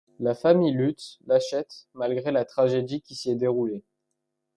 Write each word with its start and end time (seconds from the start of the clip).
La 0.19 0.33
famille 0.33 0.71
Lutz 0.73 1.19
l'achète, 1.27 1.87
malgré 1.93 2.31
la 2.31 2.43
tragédie 2.43 3.03
qui 3.03 3.13
s'y 3.13 3.29
est 3.29 3.35
déroulée. 3.35 3.83